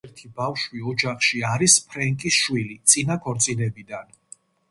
[0.03, 4.11] ერთადერთი ბავშვი ოჯახში არის ფრენკის შვილი წინა ქორწინებიდან.